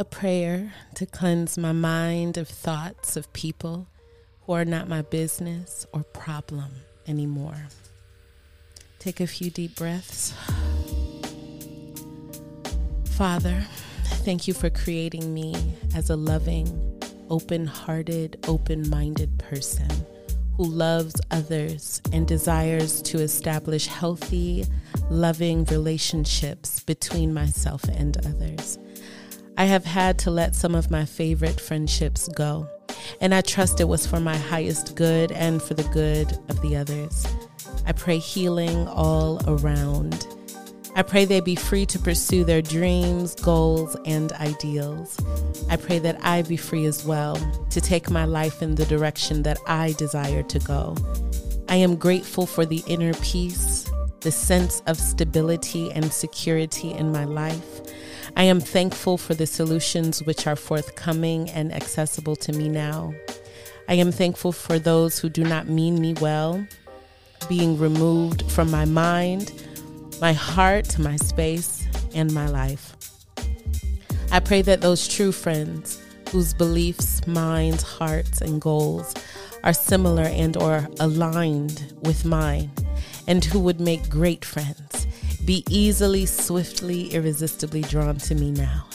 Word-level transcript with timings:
A 0.00 0.04
prayer 0.04 0.72
to 0.94 1.04
cleanse 1.04 1.58
my 1.58 1.72
mind 1.72 2.38
of 2.38 2.48
thoughts 2.48 3.18
of 3.18 3.30
people 3.34 3.86
who 4.40 4.54
are 4.54 4.64
not 4.64 4.88
my 4.88 5.02
business 5.02 5.84
or 5.92 6.04
problem 6.04 6.70
anymore. 7.06 7.68
Take 8.98 9.20
a 9.20 9.26
few 9.26 9.50
deep 9.50 9.76
breaths. 9.76 10.32
Father, 13.10 13.62
thank 14.24 14.48
you 14.48 14.54
for 14.54 14.70
creating 14.70 15.34
me 15.34 15.54
as 15.94 16.08
a 16.08 16.16
loving, 16.16 16.98
open 17.28 17.66
hearted, 17.66 18.42
open 18.48 18.88
minded 18.88 19.38
person 19.38 19.90
who 20.56 20.64
loves 20.64 21.20
others 21.30 22.00
and 22.10 22.26
desires 22.26 23.02
to 23.02 23.18
establish 23.18 23.86
healthy, 23.86 24.64
loving 25.10 25.66
relationships 25.66 26.80
between 26.80 27.34
myself 27.34 27.84
and 27.84 28.16
others. 28.26 28.78
I 29.60 29.64
have 29.64 29.84
had 29.84 30.18
to 30.20 30.30
let 30.30 30.54
some 30.54 30.74
of 30.74 30.90
my 30.90 31.04
favorite 31.04 31.60
friendships 31.60 32.28
go, 32.28 32.66
and 33.20 33.34
I 33.34 33.42
trust 33.42 33.78
it 33.78 33.88
was 33.88 34.06
for 34.06 34.18
my 34.18 34.34
highest 34.34 34.96
good 34.96 35.32
and 35.32 35.62
for 35.62 35.74
the 35.74 35.82
good 35.92 36.32
of 36.48 36.62
the 36.62 36.76
others. 36.76 37.26
I 37.84 37.92
pray 37.92 38.16
healing 38.16 38.88
all 38.88 39.38
around. 39.46 40.26
I 40.96 41.02
pray 41.02 41.26
they 41.26 41.40
be 41.40 41.56
free 41.56 41.84
to 41.84 41.98
pursue 41.98 42.42
their 42.42 42.62
dreams, 42.62 43.34
goals, 43.34 43.94
and 44.06 44.32
ideals. 44.32 45.18
I 45.68 45.76
pray 45.76 45.98
that 45.98 46.16
I 46.24 46.40
be 46.40 46.56
free 46.56 46.86
as 46.86 47.04
well 47.04 47.36
to 47.68 47.82
take 47.82 48.08
my 48.08 48.24
life 48.24 48.62
in 48.62 48.76
the 48.76 48.86
direction 48.86 49.42
that 49.42 49.58
I 49.66 49.92
desire 49.98 50.42
to 50.42 50.58
go. 50.60 50.96
I 51.68 51.76
am 51.76 51.96
grateful 51.96 52.46
for 52.46 52.64
the 52.64 52.82
inner 52.86 53.12
peace, 53.12 53.90
the 54.20 54.32
sense 54.32 54.80
of 54.86 54.96
stability 54.96 55.92
and 55.92 56.10
security 56.10 56.92
in 56.92 57.12
my 57.12 57.26
life. 57.26 57.82
I 58.36 58.44
am 58.44 58.60
thankful 58.60 59.18
for 59.18 59.34
the 59.34 59.46
solutions 59.46 60.22
which 60.22 60.46
are 60.46 60.56
forthcoming 60.56 61.50
and 61.50 61.72
accessible 61.72 62.36
to 62.36 62.52
me 62.52 62.68
now. 62.68 63.14
I 63.88 63.94
am 63.94 64.12
thankful 64.12 64.52
for 64.52 64.78
those 64.78 65.18
who 65.18 65.28
do 65.28 65.44
not 65.44 65.68
mean 65.68 66.00
me 66.00 66.14
well 66.14 66.64
being 67.48 67.78
removed 67.78 68.50
from 68.50 68.70
my 68.70 68.84
mind, 68.84 69.52
my 70.20 70.32
heart, 70.32 70.98
my 70.98 71.16
space, 71.16 71.86
and 72.14 72.32
my 72.32 72.46
life. 72.46 72.94
I 74.30 74.40
pray 74.40 74.62
that 74.62 74.80
those 74.80 75.08
true 75.08 75.32
friends 75.32 76.00
whose 76.30 76.54
beliefs, 76.54 77.26
minds, 77.26 77.82
hearts, 77.82 78.40
and 78.40 78.60
goals 78.60 79.14
are 79.64 79.72
similar 79.72 80.24
and 80.24 80.56
or 80.56 80.88
aligned 81.00 81.92
with 82.02 82.24
mine 82.24 82.70
and 83.26 83.44
who 83.44 83.58
would 83.58 83.80
make 83.80 84.08
great 84.08 84.44
friends 84.44 84.99
be 85.44 85.64
easily, 85.68 86.26
swiftly, 86.26 87.12
irresistibly 87.12 87.82
drawn 87.82 88.16
to 88.18 88.34
me 88.34 88.50
now. 88.50 88.86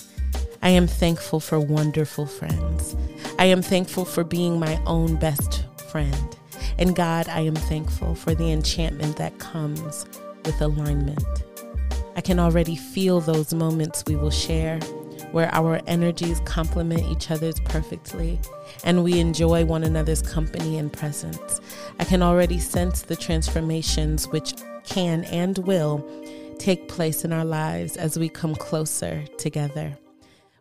I 0.61 0.69
am 0.69 0.88
thankful 0.88 1.39
for 1.39 1.59
wonderful 1.59 2.25
friends. 2.25 2.95
I 3.38 3.45
am 3.45 3.61
thankful 3.61 4.05
for 4.05 4.23
being 4.23 4.59
my 4.59 4.81
own 4.85 5.16
best 5.16 5.66
friend. 5.89 6.38
And 6.77 6.95
God, 6.95 7.27
I 7.29 7.41
am 7.41 7.55
thankful 7.55 8.16
for 8.16 8.33
the 8.33 8.51
enchantment 8.51 9.17
that 9.17 9.38
comes 9.39 10.05
with 10.43 10.59
alignment. 10.61 11.23
I 12.16 12.21
can 12.21 12.39
already 12.39 12.75
feel 12.75 13.21
those 13.21 13.53
moments 13.53 14.03
we 14.07 14.16
will 14.16 14.31
share 14.31 14.79
where 15.31 15.53
our 15.53 15.81
energies 15.85 16.39
complement 16.45 17.03
each 17.11 17.29
other's 17.29 17.59
perfectly 17.59 18.39
and 18.85 19.03
we 19.03 19.19
enjoy 19.19 19.66
one 19.66 19.83
another's 19.83 20.21
company 20.21 20.77
and 20.77 20.93
presence. 20.93 21.59
I 21.99 22.05
can 22.05 22.21
already 22.21 22.59
sense 22.59 23.01
the 23.01 23.16
transformations 23.16 24.27
which 24.29 24.53
can 24.85 25.25
and 25.25 25.57
will 25.59 26.07
take 26.59 26.87
place 26.87 27.23
in 27.25 27.33
our 27.33 27.45
lives 27.45 27.97
as 27.97 28.17
we 28.17 28.29
come 28.29 28.55
closer 28.55 29.23
together. 29.37 29.97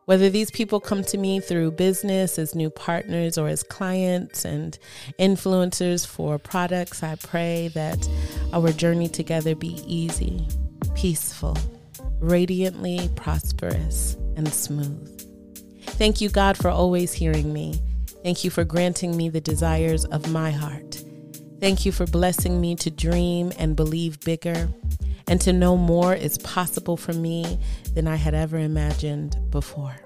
Whether 0.07 0.29
these 0.29 0.51
people 0.51 0.81
come 0.81 1.03
to 1.05 1.17
me 1.17 1.41
through 1.41 1.73
business 1.73 2.39
as 2.39 2.55
new 2.55 2.69
partners 2.69 3.39
or 3.39 3.49
as 3.49 3.63
clients 3.63 4.45
and 4.45 4.79
influencers 5.19 6.07
for 6.07 6.39
products, 6.39 7.03
I 7.03 7.15
pray 7.15 7.69
that 7.75 8.07
our 8.53 8.71
journey 8.71 9.09
together 9.09 9.55
be 9.55 9.83
easy, 9.87 10.47
peaceful, 10.95 11.57
radiantly 12.21 13.09
prosperous, 13.17 14.19
and 14.37 14.47
smooth. 14.53 15.11
Thank 15.87 16.21
you, 16.21 16.29
God, 16.29 16.59
for 16.59 16.69
always 16.69 17.15
hearing 17.15 17.53
me. 17.53 17.81
Thank 18.23 18.45
you 18.45 18.51
for 18.51 18.65
granting 18.65 19.17
me 19.17 19.31
the 19.31 19.41
desires 19.41 20.05
of 20.07 20.31
my 20.31 20.51
heart. 20.51 21.03
Thank 21.61 21.87
you 21.87 21.93
for 21.93 22.05
blessing 22.07 22.61
me 22.61 22.75
to 22.77 22.91
dream 22.91 23.53
and 23.59 23.75
believe 23.75 24.21
bigger 24.21 24.69
and 25.29 25.41
to 25.41 25.53
know 25.53 25.77
more 25.77 26.15
is 26.15 26.39
possible 26.39 26.97
for 26.97 27.13
me 27.13 27.59
than 27.95 28.07
I 28.07 28.17
had 28.17 28.35
ever 28.35 28.59
imagined 28.59 29.37
before. 29.51 29.97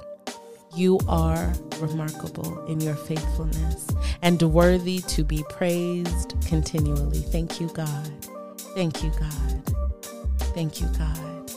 You 0.76 1.00
are 1.08 1.52
remarkable 1.80 2.64
in 2.66 2.80
your 2.80 2.94
faithfulness 2.94 3.88
and 4.22 4.40
worthy 4.40 5.00
to 5.00 5.24
be 5.24 5.44
praised 5.48 6.34
continually. 6.46 7.20
Thank 7.20 7.60
you, 7.60 7.68
God. 7.68 8.10
Thank 8.74 9.02
you, 9.02 9.10
God. 9.18 9.62
Thank 10.54 10.80
you, 10.80 10.88
God. 10.98 11.50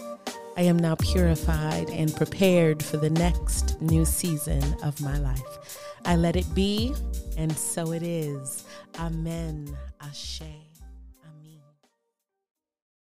I 0.58 0.64
am 0.64 0.78
now 0.78 0.96
purified 0.96 1.90
and 1.90 2.16
prepared 2.16 2.84
for 2.84 2.98
the 2.98 3.10
next 3.10 3.82
new 3.82 4.06
season 4.06 4.64
of 4.84 5.00
my 5.02 5.18
life. 5.20 5.80
I 6.06 6.16
let 6.16 6.36
it 6.36 6.52
be, 6.54 6.94
and 7.38 7.56
so 7.56 7.94
it 7.94 8.04
is. 8.04 8.66
Amen. 9.00 9.78
Ashe. 10.02 10.71